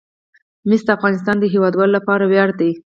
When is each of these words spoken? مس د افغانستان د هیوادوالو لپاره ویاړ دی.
مس 0.69 0.81
د 0.85 0.89
افغانستان 0.97 1.35
د 1.39 1.45
هیوادوالو 1.53 1.95
لپاره 1.97 2.23
ویاړ 2.25 2.49
دی. 2.59 2.71